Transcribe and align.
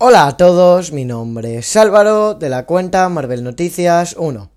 Hola 0.00 0.28
a 0.28 0.36
todos, 0.36 0.92
mi 0.92 1.04
nombre 1.04 1.56
es 1.56 1.76
Álvaro 1.76 2.34
de 2.34 2.48
la 2.48 2.66
cuenta 2.66 3.08
Marvel 3.08 3.42
Noticias 3.42 4.14
1. 4.16 4.48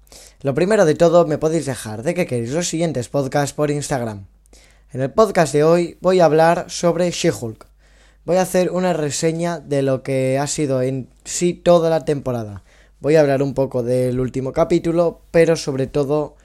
Lo 0.43 0.53
primero 0.53 0.85
de 0.85 0.93
todo, 0.93 1.25
me 1.25 1.39
podéis 1.39 1.65
dejar 1.65 2.03
de 2.03 2.13
que 2.13 2.27
queréis 2.27 2.51
los 2.51 2.69
siguientes 2.69 3.09
podcasts 3.09 3.51
por 3.51 3.71
Instagram. 3.71 4.27
En 4.93 5.01
el 5.01 5.09
podcast 5.09 5.51
de 5.51 5.63
hoy 5.63 5.97
voy 5.99 6.19
a 6.19 6.25
hablar 6.25 6.65
sobre 6.69 7.09
She-Hulk. 7.09 7.65
Voy 8.23 8.37
a 8.37 8.43
hacer 8.43 8.69
una 8.69 8.93
reseña 8.93 9.59
de 9.59 9.81
lo 9.81 10.03
que 10.03 10.37
ha 10.37 10.45
sido 10.45 10.83
en 10.83 11.09
sí 11.25 11.55
toda 11.55 11.89
la 11.89 12.05
temporada. 12.05 12.61
Voy 12.99 13.15
a 13.15 13.21
hablar 13.21 13.41
un 13.41 13.55
poco 13.55 13.81
del 13.81 14.19
último 14.19 14.53
capítulo, 14.53 15.21
pero 15.31 15.55
sobre 15.55 15.87
todo 15.87 16.35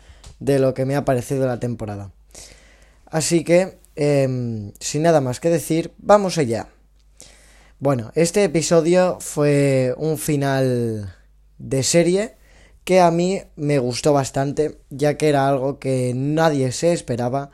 de 0.41 0.59
lo 0.59 0.73
que 0.73 0.87
me 0.87 0.97
ha 0.97 1.05
parecido 1.05 1.47
la 1.47 1.61
temporada. 1.61 2.13
Así 3.05 3.45
que, 3.45 3.77
em, 3.95 4.73
sin 4.81 5.03
nada 5.03 5.21
más 5.21 5.39
que 5.39 5.51
decir, 5.51 5.93
vamos 5.99 6.39
allá. 6.39 6.69
Bueno, 7.79 8.11
este 8.15 8.43
episodio 8.43 9.19
fue 9.21 9.95
un 9.99 10.17
final 10.17 11.15
de 11.59 11.83
serie 11.83 12.37
que 12.84 13.01
a 13.01 13.11
mí 13.11 13.43
me 13.55 13.79
gustó 13.79 14.15
bastante, 14.15 14.79
ya 14.89 15.19
que 15.19 15.29
era 15.29 15.47
algo 15.47 15.79
que 15.79 16.15
nadie 16.15 16.73
se 16.73 16.95
esperaba 16.95 17.51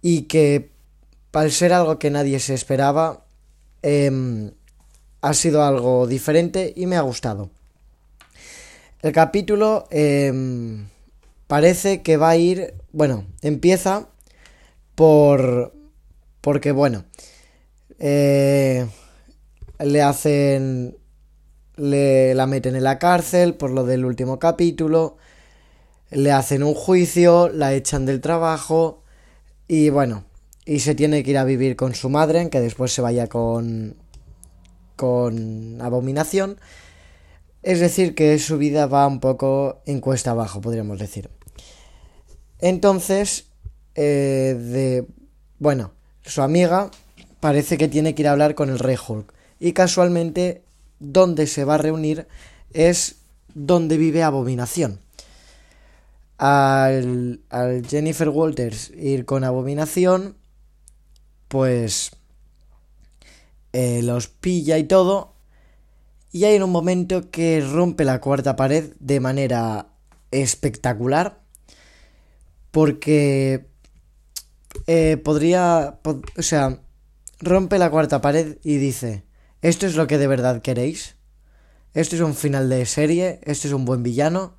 y 0.00 0.22
que 0.22 0.70
al 1.34 1.52
ser 1.52 1.74
algo 1.74 1.98
que 1.98 2.10
nadie 2.10 2.40
se 2.40 2.54
esperaba, 2.54 3.26
em, 3.82 4.52
ha 5.20 5.34
sido 5.34 5.62
algo 5.62 6.06
diferente 6.06 6.72
y 6.74 6.86
me 6.86 6.96
ha 6.96 7.02
gustado. 7.02 7.50
El 9.02 9.12
capítulo 9.12 9.86
em, 9.90 10.88
parece 11.46 12.00
que 12.00 12.16
va 12.16 12.30
a 12.30 12.36
ir, 12.36 12.74
bueno, 12.92 13.26
empieza 13.42 14.08
por, 14.94 15.74
porque 16.40 16.72
bueno, 16.72 17.04
eh, 17.98 18.86
le 19.78 20.02
hacen, 20.02 20.96
le 21.76 22.34
la 22.34 22.46
meten 22.46 22.76
en 22.76 22.84
la 22.84 22.98
cárcel 22.98 23.54
por 23.54 23.70
lo 23.70 23.84
del 23.84 24.04
último 24.04 24.38
capítulo, 24.38 25.16
le 26.10 26.32
hacen 26.32 26.62
un 26.62 26.74
juicio, 26.74 27.48
la 27.48 27.74
echan 27.74 28.06
del 28.06 28.20
trabajo 28.20 29.02
y 29.66 29.90
bueno, 29.90 30.24
y 30.64 30.80
se 30.80 30.94
tiene 30.94 31.22
que 31.22 31.30
ir 31.30 31.38
a 31.38 31.44
vivir 31.44 31.76
con 31.76 31.94
su 31.94 32.08
madre, 32.08 32.40
en 32.40 32.50
que 32.50 32.60
después 32.60 32.92
se 32.92 33.02
vaya 33.02 33.26
con 33.28 33.96
con 34.96 35.80
abominación. 35.80 36.58
Es 37.62 37.80
decir, 37.80 38.14
que 38.14 38.38
su 38.38 38.58
vida 38.58 38.86
va 38.86 39.06
un 39.06 39.20
poco 39.20 39.80
en 39.86 40.00
cuesta 40.00 40.32
abajo, 40.32 40.60
podríamos 40.60 40.98
decir. 40.98 41.30
Entonces, 42.60 43.46
eh, 43.94 44.56
de 44.58 45.06
bueno, 45.58 45.92
su 46.22 46.42
amiga 46.42 46.90
parece 47.40 47.78
que 47.78 47.88
tiene 47.88 48.14
que 48.14 48.22
ir 48.22 48.28
a 48.28 48.32
hablar 48.32 48.54
con 48.54 48.70
el 48.70 48.78
Rey 48.78 48.96
Hulk 48.96 49.32
y 49.60 49.72
casualmente 49.72 50.62
donde 51.00 51.46
se 51.46 51.64
va 51.64 51.74
a 51.74 51.78
reunir 51.78 52.26
es 52.72 53.16
donde 53.54 53.96
vive 53.96 54.22
Abominación. 54.22 55.00
Al, 56.38 57.40
Jennifer 57.88 58.28
Walters 58.28 58.90
ir 58.90 59.24
con 59.24 59.42
Abominación, 59.42 60.36
pues 61.48 62.12
eh, 63.72 64.02
los 64.02 64.28
pilla 64.28 64.78
y 64.78 64.84
todo. 64.84 65.34
Y 66.30 66.44
hay 66.44 66.60
un 66.60 66.70
momento 66.70 67.30
que 67.30 67.60
rompe 67.60 68.04
la 68.04 68.20
cuarta 68.20 68.54
pared 68.54 68.92
de 69.00 69.18
manera 69.18 69.88
espectacular. 70.30 71.40
Porque 72.70 73.66
eh, 74.86 75.16
podría... 75.16 75.98
o 76.04 76.42
sea, 76.42 76.80
rompe 77.40 77.78
la 77.78 77.90
cuarta 77.90 78.20
pared 78.20 78.58
y 78.62 78.76
dice... 78.76 79.27
¿Esto 79.62 79.86
es 79.86 79.96
lo 79.96 80.06
que 80.06 80.18
de 80.18 80.26
verdad 80.26 80.62
queréis? 80.62 81.16
¿Esto 81.94 82.16
es 82.16 82.22
un 82.22 82.34
final 82.34 82.68
de 82.68 82.86
serie? 82.86 83.40
¿Esto 83.42 83.66
es 83.68 83.74
un 83.74 83.84
buen 83.84 84.02
villano? 84.02 84.56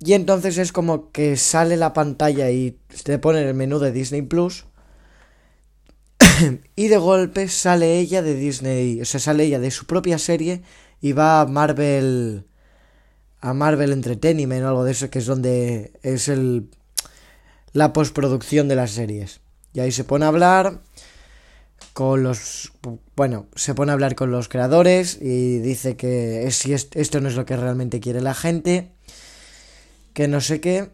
Y 0.00 0.14
entonces 0.14 0.58
es 0.58 0.72
como 0.72 1.12
que 1.12 1.36
sale 1.36 1.76
la 1.76 1.92
pantalla 1.92 2.50
y 2.50 2.78
te 3.04 3.18
pone 3.18 3.42
el 3.42 3.54
menú 3.54 3.78
de 3.78 3.92
Disney 3.92 4.22
Plus. 4.22 4.64
y 6.76 6.88
de 6.88 6.96
golpe 6.96 7.48
sale 7.48 7.98
ella 7.98 8.22
de 8.22 8.34
Disney, 8.34 9.00
o 9.00 9.04
sea, 9.04 9.20
sale 9.20 9.44
ella 9.44 9.58
de 9.58 9.70
su 9.70 9.86
propia 9.86 10.18
serie 10.18 10.62
y 11.00 11.12
va 11.12 11.40
a 11.40 11.46
Marvel 11.46 12.46
a 13.42 13.54
Marvel 13.54 13.92
Entertainment 13.92 14.64
o 14.64 14.68
algo 14.68 14.84
de 14.84 14.92
eso 14.92 15.08
que 15.08 15.18
es 15.18 15.26
donde 15.26 15.92
es 16.02 16.28
el 16.28 16.68
la 17.72 17.92
postproducción 17.92 18.68
de 18.68 18.76
las 18.76 18.90
series. 18.90 19.40
Y 19.72 19.80
ahí 19.80 19.92
se 19.92 20.04
pone 20.04 20.24
a 20.24 20.28
hablar 20.28 20.80
con 21.92 22.22
los 22.22 22.72
bueno, 23.20 23.48
se 23.54 23.74
pone 23.74 23.90
a 23.90 23.92
hablar 23.92 24.14
con 24.14 24.30
los 24.30 24.48
creadores 24.48 25.18
y 25.20 25.58
dice 25.58 25.94
que 25.94 26.46
esto 26.46 27.20
no 27.20 27.28
es 27.28 27.34
lo 27.34 27.44
que 27.44 27.54
realmente 27.54 28.00
quiere 28.00 28.22
la 28.22 28.32
gente, 28.32 28.92
que 30.14 30.26
no 30.26 30.40
sé 30.40 30.62
qué, 30.62 30.88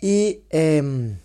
y 0.00 0.42
em, 0.50 1.18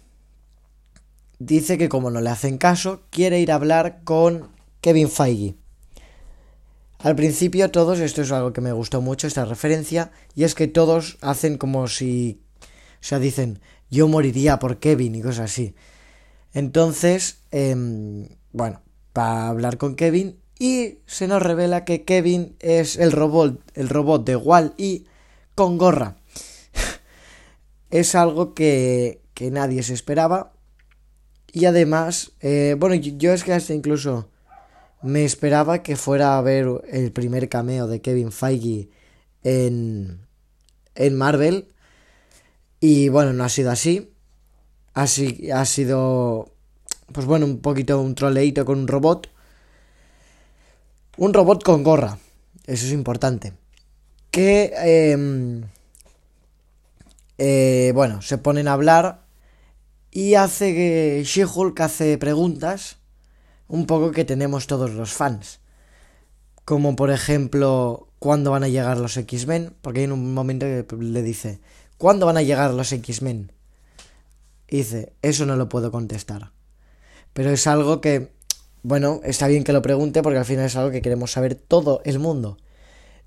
dice 1.37 1.77
que 1.77 1.87
como 1.87 2.09
no 2.09 2.19
le 2.19 2.31
hacen 2.31 2.57
caso, 2.57 3.03
quiere 3.11 3.39
ir 3.39 3.51
a 3.51 3.55
hablar 3.57 3.99
con 4.03 4.47
Kevin 4.81 5.11
Feige. 5.11 5.53
Al 6.97 7.15
principio 7.15 7.69
todos, 7.69 7.99
esto 7.99 8.23
es 8.23 8.31
algo 8.31 8.51
que 8.51 8.61
me 8.61 8.71
gustó 8.71 9.01
mucho, 9.01 9.27
esta 9.27 9.45
referencia, 9.45 10.11
y 10.33 10.45
es 10.45 10.55
que 10.55 10.67
todos 10.67 11.19
hacen 11.21 11.59
como 11.59 11.87
si, 11.87 12.41
o 12.63 13.01
sea, 13.01 13.19
dicen, 13.19 13.61
yo 13.91 14.07
moriría 14.07 14.57
por 14.57 14.79
Kevin 14.79 15.13
y 15.13 15.21
cosas 15.21 15.51
así. 15.51 15.75
Entonces, 16.55 17.37
em, 17.51 18.29
bueno, 18.51 18.81
para 19.13 19.47
hablar 19.47 19.77
con 19.77 19.95
Kevin 19.95 20.39
y 20.59 20.99
se 21.05 21.27
nos 21.27 21.41
revela 21.41 21.85
que 21.85 22.03
Kevin 22.03 22.55
es 22.59 22.97
el 22.97 23.13
robot, 23.13 23.61
el 23.75 23.87
robot 23.87 24.25
de 24.25 24.35
Wall 24.35 24.73
y 24.77 25.05
con 25.55 25.77
gorra. 25.77 26.17
es 27.89 28.13
algo 28.13 28.53
que, 28.53 29.21
que, 29.33 29.51
nadie 29.51 29.83
se 29.83 29.93
esperaba. 29.93 30.51
Y 31.51 31.65
además, 31.65 32.33
eh, 32.41 32.75
bueno, 32.77 32.95
yo 32.95 33.33
es 33.33 33.45
que 33.45 33.53
hasta 33.53 33.73
incluso 33.73 34.29
me 35.01 35.23
esperaba 35.23 35.81
que 35.81 35.95
fuera 35.95 36.37
a 36.37 36.41
ver 36.41 36.67
el 36.89 37.13
primer 37.13 37.47
cameo 37.47 37.87
de 37.87 38.01
Kevin 38.01 38.33
Feige 38.33 38.89
en, 39.43 40.27
en 40.95 41.17
Marvel. 41.17 41.73
Y 42.81 43.07
bueno, 43.07 43.31
no 43.31 43.45
ha 43.45 43.49
sido 43.49 43.71
así. 43.71 44.11
Así 44.93 45.49
ha 45.51 45.63
sido 45.63 46.53
pues 47.13 47.25
bueno, 47.25 47.45
un 47.45 47.59
poquito 47.59 47.99
un 48.01 48.15
troleito 48.15 48.65
con 48.65 48.79
un 48.79 48.87
robot. 48.87 49.29
Un 51.17 51.33
robot 51.33 51.63
con 51.63 51.83
gorra, 51.83 52.17
eso 52.65 52.85
es 52.85 52.91
importante. 52.91 53.53
Que, 54.31 54.71
em, 54.77 55.63
eh, 57.37 57.91
bueno, 57.93 58.21
se 58.21 58.37
ponen 58.37 58.67
a 58.67 58.73
hablar 58.73 59.25
y 60.11 60.35
hace 60.35 60.73
que 60.73 61.23
She-Hulk 61.25 61.79
hace 61.81 62.17
preguntas 62.17 62.97
un 63.67 63.85
poco 63.85 64.11
que 64.11 64.25
tenemos 64.25 64.67
todos 64.67 64.91
los 64.91 65.11
fans. 65.11 65.59
Como 66.65 66.95
por 66.95 67.11
ejemplo, 67.11 68.07
¿cuándo 68.19 68.51
van 68.51 68.63
a 68.63 68.67
llegar 68.67 68.97
los 68.97 69.17
X-Men? 69.17 69.75
Porque 69.81 70.01
hay 70.01 70.07
un 70.07 70.33
momento 70.33 70.65
que 70.65 70.85
le 70.97 71.21
dice, 71.23 71.59
¿cuándo 71.97 72.25
van 72.25 72.37
a 72.37 72.43
llegar 72.43 72.73
los 72.73 72.91
X-Men? 72.91 73.51
Y 74.67 74.77
dice, 74.77 75.13
eso 75.21 75.45
no 75.45 75.55
lo 75.55 75.69
puedo 75.69 75.91
contestar. 75.91 76.51
Pero 77.39 77.51
es 77.51 77.67
algo 77.67 78.01
que, 78.01 78.33
bueno, 78.83 79.21
está 79.23 79.47
bien 79.47 79.63
que 79.63 79.71
lo 79.71 79.81
pregunte 79.81 80.21
porque 80.21 80.39
al 80.39 80.43
final 80.43 80.65
es 80.65 80.75
algo 80.75 80.91
que 80.91 81.01
queremos 81.01 81.31
saber 81.31 81.55
todo 81.55 82.01
el 82.03 82.19
mundo. 82.19 82.57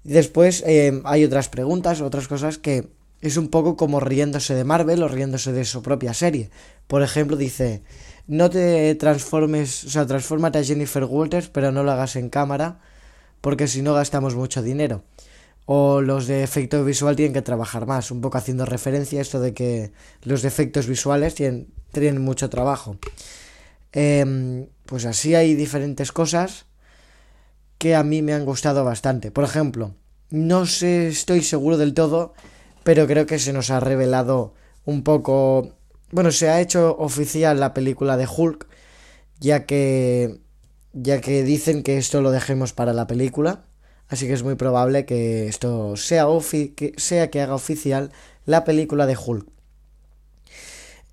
Después 0.04 0.62
eh, 0.66 1.00
hay 1.04 1.24
otras 1.24 1.48
preguntas, 1.48 2.02
otras 2.02 2.28
cosas 2.28 2.58
que 2.58 2.90
es 3.22 3.38
un 3.38 3.48
poco 3.48 3.74
como 3.74 4.00
riéndose 4.00 4.54
de 4.54 4.64
Marvel 4.64 5.02
o 5.02 5.08
riéndose 5.08 5.52
de 5.52 5.64
su 5.64 5.80
propia 5.80 6.12
serie. 6.12 6.50
Por 6.88 7.00
ejemplo, 7.00 7.38
dice, 7.38 7.84
no 8.26 8.50
te 8.50 8.94
transformes, 8.96 9.84
o 9.84 9.88
sea, 9.88 10.06
transfórmate 10.06 10.58
a 10.58 10.62
Jennifer 10.62 11.04
Walters, 11.04 11.48
pero 11.48 11.72
no 11.72 11.82
lo 11.82 11.92
hagas 11.92 12.14
en 12.16 12.28
cámara, 12.28 12.80
porque 13.40 13.66
si 13.66 13.80
no 13.80 13.94
gastamos 13.94 14.34
mucho 14.34 14.62
dinero. 14.62 15.04
O 15.64 16.02
los 16.02 16.26
de 16.26 16.42
efecto 16.42 16.84
visual 16.84 17.16
tienen 17.16 17.32
que 17.32 17.40
trabajar 17.40 17.86
más, 17.86 18.10
un 18.10 18.20
poco 18.20 18.36
haciendo 18.36 18.66
referencia 18.66 19.20
a 19.20 19.22
esto 19.22 19.40
de 19.40 19.54
que 19.54 19.90
los 20.22 20.42
defectos 20.42 20.86
visuales 20.86 21.34
tienen 21.34 22.20
mucho 22.20 22.50
trabajo. 22.50 22.98
Em, 23.92 24.66
pues 24.86 25.04
así 25.04 25.34
hay 25.34 25.54
diferentes 25.54 26.12
cosas 26.12 26.66
que 27.78 27.94
a 27.94 28.02
mí 28.02 28.22
me 28.22 28.32
han 28.32 28.44
gustado 28.44 28.84
bastante. 28.84 29.30
Por 29.30 29.44
ejemplo, 29.44 29.94
no 30.30 30.66
sé, 30.66 31.08
estoy 31.08 31.42
seguro 31.42 31.78
del 31.78 31.94
todo, 31.94 32.34
pero 32.84 33.06
creo 33.06 33.26
que 33.26 33.38
se 33.38 33.52
nos 33.52 33.70
ha 33.70 33.80
revelado 33.80 34.54
un 34.84 35.02
poco... 35.02 35.76
Bueno, 36.10 36.30
se 36.30 36.48
ha 36.48 36.60
hecho 36.60 36.96
oficial 36.98 37.58
la 37.60 37.74
película 37.74 38.16
de 38.16 38.28
Hulk, 38.28 38.66
ya 39.40 39.66
que 39.66 40.42
ya 40.92 41.20
que 41.20 41.42
dicen 41.42 41.82
que 41.82 41.98
esto 41.98 42.20
lo 42.20 42.30
dejemos 42.30 42.72
para 42.72 42.92
la 42.92 43.06
película, 43.06 43.64
así 44.08 44.26
que 44.26 44.34
es 44.34 44.42
muy 44.42 44.54
probable 44.56 45.06
que 45.06 45.48
esto 45.48 45.96
sea, 45.96 46.26
que, 46.76 46.92
sea 46.96 47.30
que 47.30 47.40
haga 47.40 47.54
oficial 47.54 48.12
la 48.44 48.64
película 48.64 49.06
de 49.06 49.16
Hulk. 49.16 49.46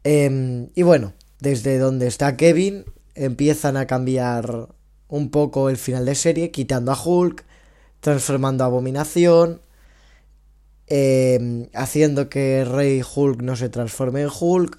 Em, 0.03 0.69
y 0.75 0.83
bueno, 0.83 1.13
desde 1.39 1.77
donde 1.77 2.07
está 2.07 2.37
Kevin, 2.37 2.85
empiezan 3.15 3.77
a 3.77 3.87
cambiar 3.87 4.69
un 5.07 5.31
poco 5.31 5.69
el 5.69 5.77
final 5.77 6.05
de 6.05 6.15
serie, 6.15 6.51
quitando 6.51 6.91
a 6.91 7.01
Hulk, 7.01 7.45
transformando 7.99 8.63
a 8.63 8.67
Abominación, 8.67 9.61
em, 10.87 11.67
haciendo 11.73 12.29
que 12.29 12.65
Rey 12.65 13.01
Hulk 13.03 13.41
no 13.41 13.55
se 13.55 13.69
transforme 13.69 14.21
en 14.21 14.29
Hulk, 14.39 14.77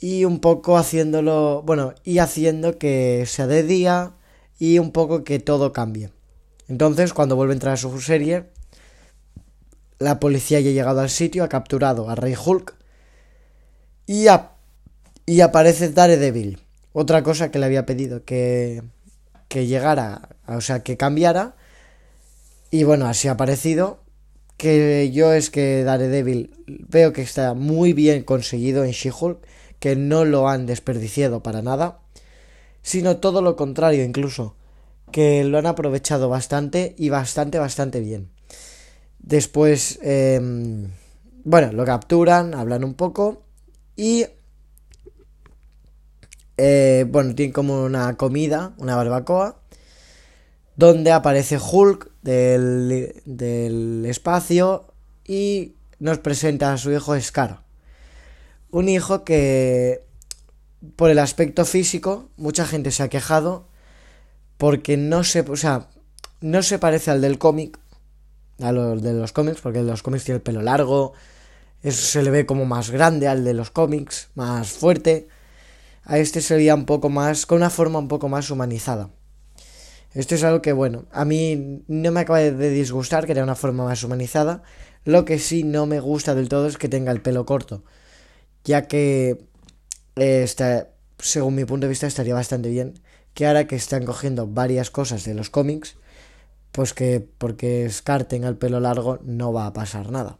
y 0.00 0.24
un 0.24 0.40
poco 0.40 0.76
haciéndolo, 0.76 1.62
bueno, 1.64 1.94
y 2.04 2.18
haciendo 2.18 2.78
que 2.78 3.24
sea 3.26 3.46
de 3.46 3.62
día 3.62 4.12
y 4.58 4.78
un 4.78 4.92
poco 4.92 5.24
que 5.24 5.38
todo 5.38 5.72
cambie. 5.72 6.10
Entonces, 6.68 7.12
cuando 7.12 7.36
vuelve 7.36 7.52
a 7.52 7.56
entrar 7.56 7.74
a 7.74 7.78
su 7.78 8.00
serie, 8.00 8.50
la 9.98 10.20
policía 10.20 10.60
ya 10.60 10.70
ha 10.70 10.72
llegado 10.72 11.00
al 11.00 11.10
sitio, 11.10 11.44
ha 11.44 11.48
capturado 11.48 12.10
a 12.10 12.14
Rey 12.14 12.34
Hulk 12.34 12.74
y, 14.06 14.26
y 15.26 15.40
aparece 15.40 15.90
Daredevil. 15.90 16.60
Otra 16.92 17.22
cosa 17.22 17.50
que 17.50 17.58
le 17.58 17.66
había 17.66 17.86
pedido 17.86 18.24
que, 18.24 18.82
que 19.48 19.66
llegara, 19.66 20.28
o 20.46 20.60
sea, 20.60 20.82
que 20.82 20.96
cambiara. 20.96 21.56
Y 22.70 22.84
bueno, 22.84 23.06
así 23.06 23.28
ha 23.28 23.32
aparecido. 23.32 24.02
Que 24.56 25.10
yo 25.12 25.32
es 25.32 25.50
que 25.50 25.82
Daredevil 25.82 26.54
veo 26.66 27.12
que 27.12 27.22
está 27.22 27.54
muy 27.54 27.92
bien 27.92 28.22
conseguido 28.22 28.84
en 28.84 28.92
She-Hulk, 28.92 29.44
que 29.80 29.96
no 29.96 30.24
lo 30.24 30.48
han 30.48 30.66
desperdiciado 30.66 31.42
para 31.42 31.60
nada, 31.60 31.98
sino 32.82 33.16
todo 33.16 33.42
lo 33.42 33.56
contrario 33.56 34.04
incluso, 34.04 34.54
que 35.10 35.42
lo 35.44 35.58
han 35.58 35.66
aprovechado 35.66 36.28
bastante 36.28 36.94
y 36.96 37.08
bastante, 37.08 37.58
bastante 37.58 38.00
bien. 38.00 38.30
Después, 39.18 39.98
em, 40.02 40.90
bueno, 41.44 41.72
lo 41.72 41.84
capturan, 41.84 42.54
hablan 42.54 42.84
un 42.84 42.94
poco 42.94 43.42
y, 43.96 44.26
eh, 46.56 47.06
bueno, 47.08 47.34
tienen 47.34 47.52
como 47.52 47.84
una 47.84 48.16
comida, 48.16 48.74
una 48.78 48.96
barbacoa, 48.96 49.60
donde 50.76 51.12
aparece 51.12 51.58
Hulk 51.58 52.10
del, 52.22 53.22
del 53.24 54.04
espacio 54.06 54.92
y 55.24 55.74
nos 55.98 56.18
presenta 56.18 56.72
a 56.72 56.78
su 56.78 56.92
hijo 56.92 57.18
Scar. 57.20 57.62
Un 58.70 58.88
hijo 58.88 59.24
que, 59.24 60.04
por 60.96 61.10
el 61.10 61.18
aspecto 61.18 61.64
físico, 61.64 62.28
mucha 62.36 62.66
gente 62.66 62.90
se 62.90 63.02
ha 63.02 63.08
quejado 63.08 63.68
porque 64.56 64.96
no 64.96 65.24
se, 65.24 65.40
o 65.40 65.56
sea, 65.56 65.88
no 66.40 66.62
se 66.62 66.78
parece 66.78 67.10
al 67.10 67.20
del 67.20 67.38
cómic, 67.38 67.78
a 68.60 68.72
los 68.72 69.02
de 69.02 69.12
los 69.12 69.32
cómics, 69.32 69.60
porque 69.60 69.80
el 69.80 69.86
de 69.86 69.92
los 69.92 70.02
cómics 70.02 70.24
tiene 70.24 70.36
el 70.36 70.42
pelo 70.42 70.62
largo, 70.62 71.12
eso 71.82 72.02
se 72.02 72.22
le 72.22 72.30
ve 72.30 72.46
como 72.46 72.64
más 72.64 72.90
grande 72.90 73.28
al 73.28 73.44
de 73.44 73.54
los 73.54 73.70
cómics, 73.70 74.28
más 74.34 74.70
fuerte. 74.72 75.28
A 76.04 76.18
este 76.18 76.40
se 76.40 76.56
veía 76.56 76.74
un 76.74 76.86
poco 76.86 77.08
más, 77.08 77.46
con 77.46 77.56
una 77.56 77.70
forma 77.70 77.98
un 77.98 78.08
poco 78.08 78.28
más 78.28 78.50
humanizada. 78.50 79.10
Esto 80.12 80.34
es 80.34 80.44
algo 80.44 80.62
que, 80.62 80.72
bueno, 80.72 81.06
a 81.10 81.24
mí 81.24 81.82
no 81.88 82.12
me 82.12 82.20
acaba 82.20 82.38
de 82.38 82.70
disgustar 82.70 83.26
que 83.26 83.34
tenga 83.34 83.44
una 83.44 83.56
forma 83.56 83.84
más 83.84 84.04
humanizada. 84.04 84.62
Lo 85.04 85.24
que 85.24 85.38
sí 85.38 85.64
no 85.64 85.86
me 85.86 86.00
gusta 86.00 86.34
del 86.34 86.48
todo 86.48 86.68
es 86.68 86.78
que 86.78 86.88
tenga 86.88 87.10
el 87.10 87.20
pelo 87.20 87.44
corto. 87.46 87.84
Ya 88.64 88.86
que, 88.86 89.48
eh, 90.16 90.46
según 91.18 91.54
mi 91.56 91.64
punto 91.64 91.86
de 91.86 91.90
vista, 91.90 92.06
estaría 92.06 92.34
bastante 92.34 92.68
bien 92.68 92.94
que 93.34 93.46
ahora 93.46 93.66
que 93.66 93.76
están 93.76 94.04
cogiendo 94.04 94.46
varias 94.46 94.90
cosas 94.90 95.24
de 95.24 95.34
los 95.34 95.50
cómics, 95.50 95.96
pues 96.72 96.94
que 96.94 97.20
porque 97.20 97.90
Scar 97.90 98.24
tenga 98.24 98.48
el 98.48 98.56
pelo 98.56 98.80
largo 98.80 99.18
no 99.24 99.52
va 99.52 99.66
a 99.66 99.72
pasar 99.72 100.10
nada. 100.10 100.38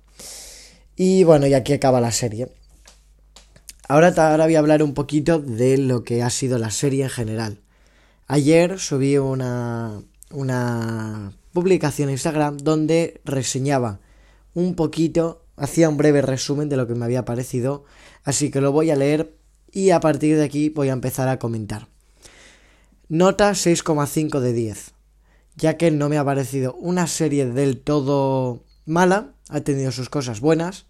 Y 0.97 1.25
bueno, 1.25 1.47
y 1.47 1.55
aquí 1.55 1.73
acaba 1.73 2.01
la 2.01 2.13
serie. 2.13 2.49
Ahora, 3.87 4.15
ahora 4.17 4.45
voy 4.45 4.55
a 4.55 4.59
hablar 4.59 4.83
un 4.83 4.95
poquito 4.95 5.39
de 5.39 5.77
lo 5.77 6.05
que 6.05 6.23
ha 6.23 6.31
sido 6.31 6.59
la 6.59 6.71
serie 6.71 7.05
en 7.05 7.11
general. 7.11 7.61
Ayer 8.27 8.79
subí 8.79 9.19
una, 9.19 10.01
una 10.31 11.33
publicación 11.53 12.09
en 12.09 12.15
Instagram 12.15 12.57
donde 12.57 13.21
reseñaba 13.25 14.01
un 14.55 14.75
poquito, 14.75 15.45
hacía 15.57 15.89
un 15.89 15.97
breve 15.97 16.23
resumen 16.23 16.69
de 16.69 16.77
lo 16.77 16.87
que 16.87 16.95
me 16.95 17.05
había 17.05 17.25
parecido, 17.25 17.85
así 18.23 18.51
que 18.51 18.61
lo 18.61 18.73
voy 18.73 18.91
a 18.91 18.97
leer 18.97 19.37
y 19.71 19.91
a 19.91 20.01
partir 20.01 20.37
de 20.37 20.45
aquí 20.45 20.71
voy 20.71 20.89
a 20.89 20.93
empezar 20.95 21.29
a 21.29 21.39
comentar. 21.39 21.89
Nota 23.09 23.51
6,5 23.51 24.41
de 24.41 24.53
10 24.53 24.95
ya 25.57 25.77
que 25.77 25.91
no 25.91 26.09
me 26.09 26.19
ha 26.19 26.25
parecido 26.25 26.75
una 26.75 27.07
serie 27.07 27.47
del 27.47 27.81
todo 27.81 28.65
mala, 28.87 29.35
ha 29.49 29.61
tenido 29.61 29.93
sus 29.93 30.09
cosas 30.09 30.41
buenas, 30.41 30.87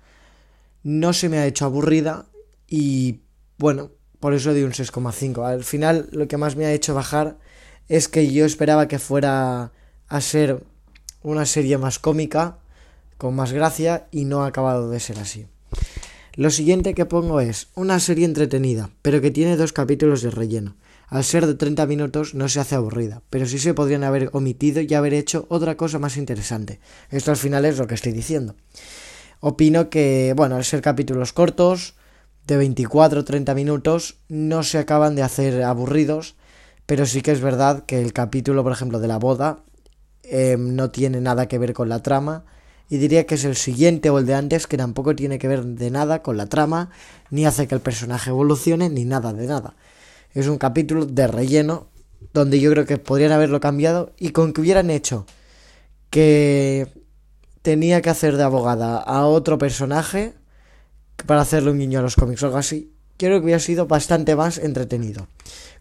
no 0.82 1.12
se 1.12 1.28
me 1.28 1.38
ha 1.38 1.46
hecho 1.46 1.64
aburrida 1.64 2.26
y 2.76 3.20
bueno, 3.58 3.92
por 4.18 4.34
eso 4.34 4.52
di 4.52 4.62
un 4.62 4.72
6,5. 4.72 5.46
Al 5.46 5.62
final 5.62 6.08
lo 6.10 6.26
que 6.26 6.36
más 6.36 6.56
me 6.56 6.66
ha 6.66 6.72
hecho 6.72 6.94
bajar 6.94 7.38
es 7.88 8.08
que 8.08 8.32
yo 8.32 8.44
esperaba 8.44 8.88
que 8.88 8.98
fuera 8.98 9.70
a 10.08 10.20
ser 10.20 10.64
una 11.22 11.46
serie 11.46 11.78
más 11.78 11.98
cómica, 11.98 12.58
con 13.16 13.36
más 13.36 13.52
gracia 13.52 14.08
y 14.10 14.24
no 14.24 14.42
ha 14.42 14.48
acabado 14.48 14.90
de 14.90 14.98
ser 14.98 15.20
así. 15.20 15.46
Lo 16.34 16.50
siguiente 16.50 16.94
que 16.94 17.06
pongo 17.06 17.40
es 17.40 17.68
una 17.76 18.00
serie 18.00 18.24
entretenida, 18.24 18.90
pero 19.02 19.20
que 19.20 19.30
tiene 19.30 19.56
dos 19.56 19.72
capítulos 19.72 20.22
de 20.22 20.30
relleno 20.30 20.74
al 21.14 21.22
ser 21.22 21.46
de 21.46 21.54
30 21.54 21.86
minutos 21.86 22.34
no 22.34 22.48
se 22.48 22.58
hace 22.58 22.74
aburrida, 22.74 23.22
pero 23.30 23.46
sí 23.46 23.60
se 23.60 23.72
podrían 23.72 24.02
haber 24.02 24.30
omitido 24.32 24.80
y 24.80 24.94
haber 24.94 25.14
hecho 25.14 25.46
otra 25.48 25.76
cosa 25.76 26.00
más 26.00 26.16
interesante. 26.16 26.80
Esto 27.10 27.30
al 27.30 27.36
final 27.36 27.64
es 27.64 27.78
lo 27.78 27.86
que 27.86 27.94
estoy 27.94 28.10
diciendo. 28.10 28.56
Opino 29.38 29.90
que, 29.90 30.32
bueno, 30.36 30.56
al 30.56 30.64
ser 30.64 30.80
capítulos 30.80 31.32
cortos, 31.32 31.94
de 32.46 32.56
24 32.56 33.20
o 33.20 33.24
30 33.24 33.54
minutos, 33.54 34.16
no 34.28 34.62
se 34.62 34.78
acaban 34.78 35.14
de 35.14 35.22
hacer 35.22 35.62
aburridos, 35.62 36.36
pero 36.86 37.06
sí 37.06 37.22
que 37.22 37.32
es 37.32 37.40
verdad 37.40 37.84
que 37.86 38.00
el 38.00 38.12
capítulo, 38.12 38.62
por 38.62 38.72
ejemplo, 38.72 39.00
de 39.00 39.08
la 39.08 39.18
boda, 39.18 39.60
em, 40.22 40.74
no 40.74 40.90
tiene 40.90 41.20
nada 41.20 41.46
que 41.48 41.58
ver 41.58 41.72
con 41.72 41.88
la 41.88 42.02
trama, 42.02 42.44
y 42.88 42.98
diría 42.98 43.26
que 43.26 43.36
es 43.36 43.44
el 43.44 43.56
siguiente 43.56 44.10
o 44.10 44.18
el 44.18 44.26
de 44.26 44.34
antes 44.34 44.66
que 44.66 44.76
tampoco 44.76 45.16
tiene 45.16 45.38
que 45.38 45.48
ver 45.48 45.64
de 45.64 45.90
nada 45.90 46.22
con 46.22 46.36
la 46.36 46.46
trama, 46.46 46.90
ni 47.30 47.46
hace 47.46 47.66
que 47.66 47.74
el 47.74 47.80
personaje 47.80 48.30
evolucione, 48.30 48.90
ni 48.90 49.04
nada 49.04 49.32
de 49.32 49.46
nada. 49.46 49.74
Es 50.34 50.48
un 50.48 50.58
capítulo 50.58 51.06
de 51.06 51.26
relleno 51.26 51.88
donde 52.32 52.60
yo 52.60 52.70
creo 52.70 52.86
que 52.86 52.98
podrían 52.98 53.32
haberlo 53.32 53.60
cambiado 53.60 54.12
y 54.18 54.30
con 54.30 54.52
que 54.52 54.60
hubieran 54.60 54.90
hecho 54.90 55.26
que 56.10 56.88
tenía 57.62 58.02
que 58.02 58.10
hacer 58.10 58.36
de 58.36 58.42
abogada 58.42 58.98
a 58.98 59.26
otro 59.26 59.58
personaje 59.58 60.34
para 61.26 61.40
hacerle 61.40 61.70
un 61.70 61.78
guiño 61.78 61.98
a 61.98 62.02
los 62.02 62.16
cómics 62.16 62.42
o 62.42 62.46
algo 62.46 62.58
así, 62.58 62.92
creo 63.16 63.38
que 63.38 63.44
hubiera 63.44 63.60
sido 63.60 63.86
bastante 63.86 64.36
más 64.36 64.58
entretenido. 64.58 65.28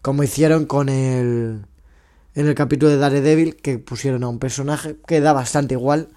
Como 0.01 0.23
hicieron 0.23 0.65
con 0.65 0.89
el 0.89 1.65
en 2.35 2.47
el 2.47 2.55
capítulo 2.55 2.91
de 2.91 2.97
Daredevil 2.97 3.55
que 3.57 3.77
pusieron 3.77 4.23
a 4.23 4.27
un 4.27 4.39
personaje 4.39 4.97
que 5.07 5.21
da 5.21 5.33
bastante 5.33 5.75
igual, 5.75 6.09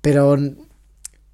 pero 0.00 0.36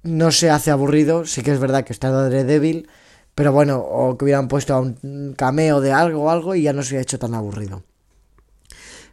no 0.01 0.31
se 0.31 0.49
hace 0.49 0.71
aburrido, 0.71 1.25
sí 1.25 1.43
que 1.43 1.51
es 1.51 1.59
verdad 1.59 1.83
que 1.83 1.93
está 1.93 2.09
Daredevil 2.09 2.87
pero 3.35 3.51
bueno, 3.51 3.79
o 3.79 4.17
que 4.17 4.25
hubieran 4.25 4.47
puesto 4.47 4.73
a 4.73 4.79
un 4.79 5.33
cameo 5.35 5.81
de 5.81 5.91
algo 5.91 6.23
o 6.23 6.29
algo 6.29 6.55
y 6.55 6.63
ya 6.63 6.73
no 6.73 6.83
se 6.83 6.97
ha 6.97 7.01
hecho 7.01 7.19
tan 7.19 7.33
aburrido. 7.33 7.83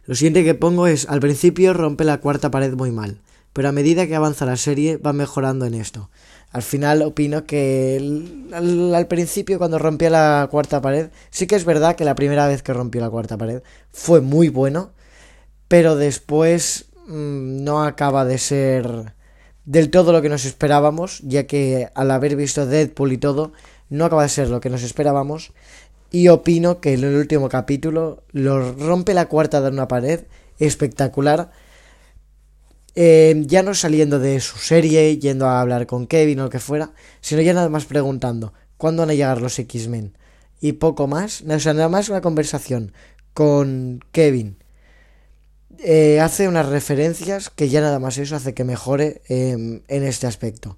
Lo 0.05 0.15
siguiente 0.15 0.43
que 0.43 0.53
pongo 0.53 0.87
es, 0.87 1.07
al 1.09 1.19
principio 1.19 1.73
rompe 1.73 2.03
la 2.03 2.19
cuarta 2.19 2.51
pared 2.51 2.73
muy 2.73 2.91
mal, 2.91 3.19
pero 3.53 3.69
a 3.69 3.71
medida 3.71 4.07
que 4.07 4.15
avanza 4.15 4.45
la 4.45 4.57
serie 4.57 4.97
va 4.97 5.13
mejorando 5.13 5.65
en 5.65 5.73
esto. 5.73 6.09
Al 6.51 6.61
final 6.61 7.01
opino 7.01 7.45
que 7.45 7.97
al, 8.51 9.07
principio 9.07 9.57
cuando 9.57 9.79
rompía 9.79 10.09
la 10.09 10.47
cuarta 10.51 10.81
pared, 10.81 11.09
sí 11.29 11.47
que 11.47 11.55
es 11.55 11.63
verdad 11.63 11.95
que 11.95 12.03
la 12.03 12.15
primera 12.15 12.47
vez 12.47 12.61
que 12.61 12.73
rompió 12.73 12.99
la 12.99 13.09
cuarta 13.09 13.37
pared 13.37 13.63
fue 13.91 14.19
muy 14.19 14.49
bueno, 14.49 14.91
pero 15.69 15.95
después 15.95 16.85
mm, 17.07 17.63
no 17.63 17.83
acaba 17.83 18.25
de 18.25 18.37
ser 18.37 19.13
del 19.63 19.89
todo 19.89 20.11
lo 20.11 20.21
que 20.21 20.29
nos 20.29 20.43
esperábamos, 20.43 21.21
ya 21.23 21.47
que 21.47 21.89
al 21.95 22.11
haber 22.11 22.35
visto 22.35 22.65
Deadpool 22.65 23.13
y 23.13 23.17
todo, 23.17 23.53
no 23.89 24.05
acaba 24.05 24.23
de 24.23 24.29
ser 24.29 24.49
lo 24.49 24.59
que 24.59 24.69
nos 24.69 24.83
esperábamos 24.83 25.53
y 26.11 26.27
opino 26.27 26.81
que 26.81 26.93
en 26.93 27.05
el 27.05 27.15
último 27.15 27.47
capítulo 27.47 28.23
lo 28.31 28.73
rompe 28.73 29.13
la 29.13 29.27
cuarta 29.27 29.61
de 29.61 29.69
una 29.69 29.87
pared 29.87 30.25
espectacular. 30.59 31.51
Eh, 32.95 33.43
ya 33.45 33.63
no 33.63 33.73
saliendo 33.73 34.19
de 34.19 34.39
su 34.39 34.57
serie, 34.57 35.17
yendo 35.17 35.47
a 35.47 35.61
hablar 35.61 35.87
con 35.87 36.07
Kevin 36.07 36.41
o 36.41 36.43
lo 36.43 36.49
que 36.49 36.59
fuera, 36.59 36.93
sino 37.21 37.41
ya 37.41 37.53
nada 37.53 37.69
más 37.69 37.85
preguntando 37.85 38.53
cuándo 38.77 39.03
van 39.03 39.11
a 39.11 39.13
llegar 39.13 39.41
los 39.41 39.57
X-Men 39.59 40.17
y 40.59 40.73
poco 40.73 41.07
más. 41.07 41.41
O 41.41 41.59
sea, 41.59 41.73
nada 41.73 41.89
más 41.89 42.09
una 42.09 42.21
conversación 42.21 42.93
con 43.33 44.03
Kevin. 44.11 44.57
Eh, 45.79 46.19
hace 46.19 46.47
unas 46.47 46.67
referencias 46.67 47.49
que 47.49 47.69
ya 47.69 47.81
nada 47.81 47.97
más 47.99 48.17
eso 48.17 48.35
hace 48.35 48.53
que 48.53 48.63
mejore 48.63 49.21
em, 49.29 49.81
en 49.87 50.03
este 50.03 50.27
aspecto. 50.27 50.77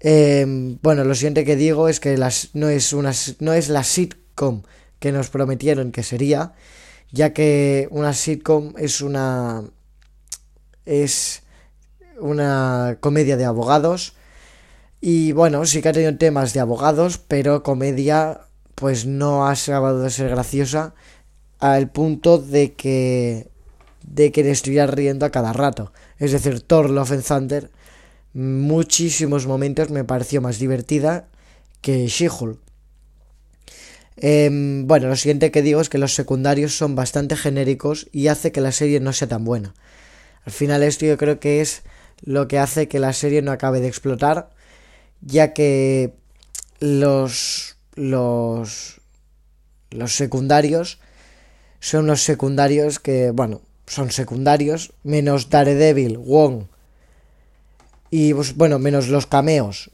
Em, 0.00 0.78
bueno, 0.82 1.04
lo 1.04 1.14
siguiente 1.14 1.44
que 1.44 1.56
digo 1.56 1.88
es 1.88 1.98
que 1.98 2.16
las, 2.16 2.50
no, 2.52 2.68
es 2.68 2.92
una, 2.92 3.12
no 3.40 3.52
es 3.54 3.68
la 3.68 3.82
sitcom 3.82 4.62
que 5.00 5.12
nos 5.12 5.30
prometieron 5.30 5.90
que 5.90 6.02
sería, 6.02 6.52
ya 7.10 7.32
que 7.32 7.88
una 7.90 8.12
sitcom 8.12 8.74
es 8.78 9.00
una 9.00 9.64
es 10.86 11.42
una 12.18 12.96
comedia 13.00 13.36
de 13.36 13.44
abogados 13.44 14.14
y 15.00 15.32
bueno, 15.32 15.66
sí 15.66 15.82
que 15.82 15.90
ha 15.90 15.92
tenido 15.92 16.16
temas 16.16 16.54
de 16.54 16.60
abogados, 16.60 17.18
pero 17.18 17.62
comedia 17.62 18.40
pues 18.74 19.06
no 19.06 19.46
ha 19.46 19.52
acabado 19.52 20.02
de 20.02 20.10
ser 20.10 20.30
graciosa 20.30 20.94
al 21.58 21.90
punto 21.90 22.38
de 22.38 22.72
que 22.74 23.50
de 24.02 24.30
que 24.32 24.44
le 24.44 24.50
estuviera 24.52 24.86
riendo 24.86 25.26
a 25.26 25.30
cada 25.30 25.52
rato. 25.52 25.92
Es 26.18 26.32
decir, 26.32 26.60
Thor 26.60 26.90
Love 26.90 27.12
and 27.12 27.24
Thunder, 27.24 27.70
muchísimos 28.34 29.46
momentos 29.46 29.90
me 29.90 30.04
pareció 30.04 30.40
más 30.40 30.58
divertida 30.58 31.28
que 31.80 32.06
She-Hulk. 32.06 32.60
Em, 34.18 34.86
bueno, 34.86 35.08
lo 35.08 35.16
siguiente 35.16 35.50
que 35.50 35.62
digo 35.62 35.80
es 35.80 35.88
que 35.88 35.98
los 35.98 36.14
secundarios 36.14 36.76
son 36.76 36.94
bastante 36.94 37.36
genéricos 37.36 38.08
y 38.12 38.28
hace 38.28 38.52
que 38.52 38.60
la 38.60 38.72
serie 38.72 39.00
no 39.00 39.12
sea 39.12 39.28
tan 39.28 39.44
buena. 39.44 39.74
Al 40.46 40.52
final 40.52 40.82
esto 40.82 41.04
yo 41.04 41.18
creo 41.18 41.38
que 41.40 41.60
es 41.60 41.82
lo 42.22 42.48
que 42.48 42.58
hace 42.58 42.88
que 42.88 43.00
la 43.00 43.12
serie 43.12 43.42
no 43.42 43.52
acabe 43.52 43.80
de 43.80 43.88
explotar, 43.88 44.50
ya 45.20 45.52
que 45.52 46.14
los 46.80 47.76
los 47.94 49.00
los 49.90 50.14
secundarios 50.14 50.98
son 51.80 52.06
los 52.06 52.22
secundarios 52.22 52.98
que, 52.98 53.30
bueno, 53.30 53.60
son 53.86 54.10
secundarios, 54.10 54.92
menos 55.02 55.50
Daredevil, 55.50 56.18
Wong 56.18 56.64
y 58.10 58.34
pues, 58.34 58.56
bueno, 58.56 58.78
menos 58.78 59.08
los 59.08 59.26
cameos. 59.26 59.90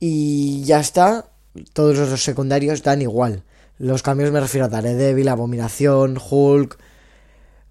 Y 0.00 0.62
ya 0.64 0.80
está, 0.80 1.26
todos 1.72 1.96
los 1.96 2.22
secundarios 2.22 2.82
dan 2.82 3.02
igual. 3.02 3.42
Los 3.78 4.02
cameos 4.02 4.32
me 4.32 4.40
refiero 4.40 4.66
a 4.66 4.68
Daredevil, 4.68 5.28
Abominación, 5.28 6.18
Hulk, 6.18 6.78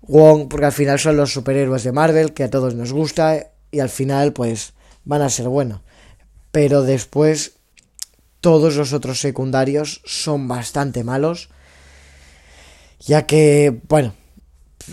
Wong, 0.08 0.48
porque 0.50 0.66
al 0.66 0.72
final 0.72 1.00
son 1.00 1.18
los 1.18 1.34
superhéroes 1.34 1.84
de 1.84 1.92
Marvel 1.92 2.34
que 2.34 2.44
a 2.44 2.50
todos 2.50 2.76
nos 2.76 2.92
gusta 2.92 3.52
y 3.72 3.80
al 3.80 3.90
final 3.90 4.34
pues 4.34 4.74
van 5.06 5.22
a 5.22 5.30
ser 5.30 5.48
buenos. 5.48 5.82
Pero 6.52 6.84
después 6.84 7.54
todos 8.42 8.76
los 8.76 8.94
otros 8.94 9.20
secundarios 9.20 10.02
son 10.06 10.48
bastante 10.48 11.04
malos 11.04 11.50
ya 13.06 13.26
que, 13.26 13.82
bueno, 13.88 14.14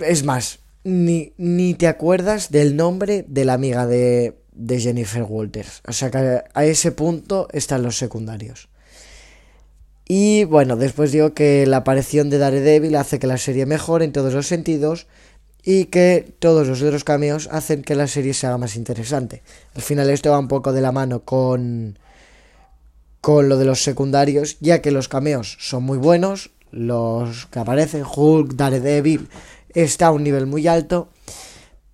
es 0.04 0.24
más, 0.24 0.58
ni, 0.84 1.32
ni 1.36 1.74
te 1.74 1.86
acuerdas 1.86 2.50
del 2.50 2.76
nombre 2.76 3.24
de 3.28 3.44
la 3.44 3.54
amiga 3.54 3.86
de, 3.86 4.40
de 4.52 4.80
Jennifer 4.80 5.22
Walters. 5.22 5.82
O 5.86 5.92
sea 5.92 6.10
que 6.10 6.42
a 6.52 6.64
ese 6.64 6.92
punto 6.92 7.48
están 7.52 7.82
los 7.82 7.98
secundarios. 7.98 8.68
Y 10.12 10.42
bueno, 10.42 10.74
después 10.74 11.12
digo 11.12 11.34
que 11.34 11.66
la 11.68 11.76
aparición 11.76 12.30
de 12.30 12.38
Daredevil 12.38 12.96
hace 12.96 13.20
que 13.20 13.28
la 13.28 13.38
serie 13.38 13.64
mejore 13.64 14.04
en 14.04 14.10
todos 14.10 14.34
los 14.34 14.48
sentidos 14.48 15.06
y 15.62 15.84
que 15.84 16.34
todos 16.40 16.66
los 16.66 16.82
otros 16.82 17.04
cameos 17.04 17.48
hacen 17.52 17.82
que 17.82 17.94
la 17.94 18.08
serie 18.08 18.34
se 18.34 18.48
haga 18.48 18.58
más 18.58 18.74
interesante. 18.74 19.44
Al 19.76 19.82
final 19.82 20.10
esto 20.10 20.32
va 20.32 20.40
un 20.40 20.48
poco 20.48 20.72
de 20.72 20.80
la 20.80 20.90
mano 20.90 21.20
con 21.20 21.96
con 23.20 23.48
lo 23.48 23.56
de 23.56 23.64
los 23.64 23.84
secundarios, 23.84 24.56
ya 24.58 24.82
que 24.82 24.90
los 24.90 25.06
cameos 25.06 25.56
son 25.60 25.84
muy 25.84 25.98
buenos, 25.98 26.50
los 26.72 27.46
que 27.46 27.60
aparecen, 27.60 28.02
Hulk, 28.02 28.54
Daredevil, 28.54 29.28
está 29.74 30.08
a 30.08 30.10
un 30.10 30.24
nivel 30.24 30.46
muy 30.46 30.66
alto, 30.66 31.08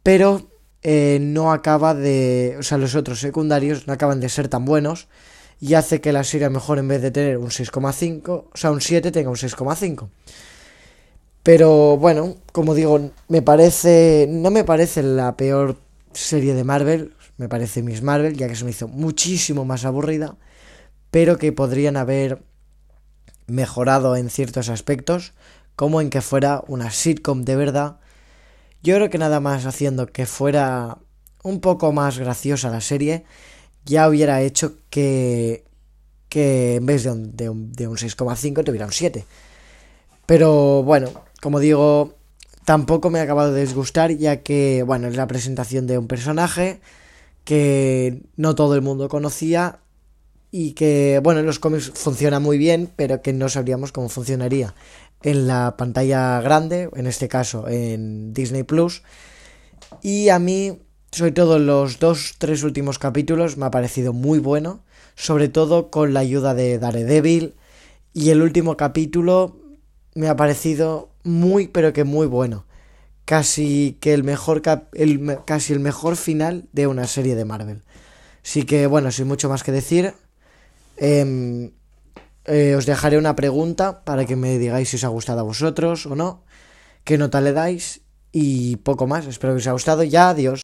pero 0.02 0.48
eh, 0.82 1.18
no 1.20 1.52
acaba 1.52 1.92
de, 1.92 2.56
o 2.58 2.62
sea, 2.62 2.78
los 2.78 2.94
otros 2.94 3.20
secundarios 3.20 3.86
no 3.86 3.92
acaban 3.92 4.20
de 4.20 4.30
ser 4.30 4.48
tan 4.48 4.64
buenos 4.64 5.06
y 5.60 5.74
hace 5.74 6.00
que 6.00 6.12
la 6.12 6.24
serie 6.24 6.50
mejor 6.50 6.78
en 6.78 6.88
vez 6.88 7.02
de 7.02 7.10
tener 7.10 7.38
un 7.38 7.48
6,5, 7.48 8.28
o 8.28 8.50
sea, 8.54 8.70
un 8.70 8.80
7 8.80 9.10
tenga 9.10 9.30
un 9.30 9.36
6,5. 9.36 10.08
Pero 11.42 11.96
bueno, 11.96 12.36
como 12.52 12.74
digo, 12.74 13.12
me 13.28 13.40
parece, 13.40 14.26
no 14.28 14.50
me 14.50 14.64
parece 14.64 15.02
la 15.02 15.36
peor 15.36 15.76
serie 16.12 16.54
de 16.54 16.64
Marvel, 16.64 17.14
me 17.36 17.48
parece 17.48 17.82
Miss 17.82 18.02
Marvel, 18.02 18.36
ya 18.36 18.48
que 18.48 18.56
se 18.56 18.64
me 18.64 18.70
hizo 18.70 18.88
muchísimo 18.88 19.64
más 19.64 19.84
aburrida, 19.84 20.36
pero 21.10 21.38
que 21.38 21.52
podrían 21.52 21.96
haber 21.96 22.42
mejorado 23.46 24.16
en 24.16 24.28
ciertos 24.28 24.68
aspectos, 24.68 25.34
como 25.76 26.00
en 26.00 26.10
que 26.10 26.20
fuera 26.20 26.64
una 26.66 26.90
sitcom 26.90 27.42
de 27.42 27.56
verdad. 27.56 28.00
Yo 28.82 28.96
creo 28.96 29.10
que 29.10 29.18
nada 29.18 29.40
más 29.40 29.66
haciendo 29.66 30.06
que 30.06 30.26
fuera 30.26 30.98
un 31.42 31.60
poco 31.60 31.92
más 31.92 32.18
graciosa 32.18 32.70
la 32.70 32.80
serie, 32.80 33.24
ya 33.86 34.08
hubiera 34.08 34.42
hecho 34.42 34.74
que, 34.90 35.64
que 36.28 36.74
en 36.76 36.86
vez 36.86 37.04
de 37.04 37.12
un, 37.12 37.36
de 37.36 37.48
un, 37.48 37.72
de 37.72 37.88
un 37.88 37.96
6,5 37.96 38.64
tuviera 38.64 38.86
un 38.86 38.92
7. 38.92 39.24
Pero 40.26 40.82
bueno, 40.82 41.10
como 41.40 41.60
digo, 41.60 42.16
tampoco 42.64 43.10
me 43.10 43.20
ha 43.20 43.22
acabado 43.22 43.52
de 43.52 43.62
disgustar, 43.62 44.10
ya 44.12 44.42
que, 44.42 44.82
bueno, 44.82 45.08
es 45.08 45.16
la 45.16 45.28
presentación 45.28 45.86
de 45.86 45.98
un 45.98 46.08
personaje 46.08 46.80
que 47.44 48.22
no 48.36 48.56
todo 48.56 48.74
el 48.74 48.82
mundo 48.82 49.08
conocía 49.08 49.78
y 50.50 50.72
que, 50.72 51.20
bueno, 51.22 51.40
en 51.40 51.46
los 51.46 51.60
cómics 51.60 51.92
funciona 51.94 52.40
muy 52.40 52.58
bien, 52.58 52.90
pero 52.96 53.22
que 53.22 53.32
no 53.32 53.48
sabríamos 53.48 53.92
cómo 53.92 54.08
funcionaría 54.08 54.74
en 55.22 55.46
la 55.46 55.76
pantalla 55.76 56.40
grande, 56.40 56.90
en 56.94 57.06
este 57.06 57.28
caso 57.28 57.68
en 57.68 58.34
Disney 58.34 58.64
Plus. 58.64 59.02
Y 60.02 60.28
a 60.28 60.38
mí, 60.38 60.80
sobre 61.12 61.32
todo 61.32 61.58
los 61.58 61.98
dos, 61.98 62.34
tres 62.38 62.62
últimos 62.62 62.98
capítulos, 62.98 63.56
me 63.56 63.66
ha 63.66 63.70
parecido 63.70 64.12
muy 64.12 64.38
bueno, 64.38 64.84
sobre 65.14 65.48
todo 65.48 65.90
con 65.90 66.14
la 66.14 66.20
ayuda 66.20 66.54
de 66.54 66.78
Daredevil. 66.78 67.54
Y 68.12 68.30
el 68.30 68.42
último 68.42 68.76
capítulo 68.76 69.58
me 70.14 70.28
ha 70.28 70.36
parecido 70.36 71.10
muy, 71.22 71.68
pero 71.68 71.92
que 71.92 72.04
muy 72.04 72.26
bueno. 72.26 72.66
Casi 73.24 73.98
que 74.00 74.14
el 74.14 74.24
mejor, 74.24 74.62
el, 74.94 75.38
casi 75.44 75.72
el 75.72 75.80
mejor 75.80 76.16
final 76.16 76.68
de 76.72 76.86
una 76.86 77.06
serie 77.06 77.34
de 77.34 77.44
Marvel. 77.44 77.82
Así 78.44 78.62
que, 78.62 78.86
bueno, 78.86 79.10
sin 79.10 79.26
mucho 79.26 79.48
más 79.48 79.64
que 79.64 79.72
decir, 79.72 80.14
Em, 80.96 81.72
eh, 82.46 82.74
os 82.76 82.86
dejaré 82.86 83.18
una 83.18 83.36
pregunta 83.36 84.04
para 84.04 84.24
que 84.24 84.36
me 84.36 84.58
digáis 84.58 84.88
si 84.88 84.96
os 84.96 85.04
ha 85.04 85.08
gustado 85.08 85.40
a 85.40 85.42
vosotros 85.42 86.06
o 86.06 86.14
no, 86.16 86.44
qué 87.04 87.18
nota 87.18 87.40
le 87.40 87.52
dais 87.52 88.00
y 88.32 88.76
poco 88.76 89.06
más. 89.06 89.26
Espero 89.26 89.52
que 89.52 89.58
os 89.58 89.66
haya 89.66 89.72
gustado. 89.72 90.02
Ya, 90.04 90.30
adiós. 90.30 90.54